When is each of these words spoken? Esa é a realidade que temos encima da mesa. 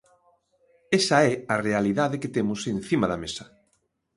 Esa 0.99 1.17
é 1.31 1.33
a 1.53 1.55
realidade 1.67 2.19
que 2.21 2.33
temos 2.35 2.59
encima 2.75 3.05
da 3.11 3.21
mesa. 3.23 3.45